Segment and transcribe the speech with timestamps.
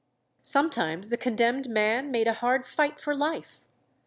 [0.41, 3.65] Sometimes the condemned man made a hard fight for life.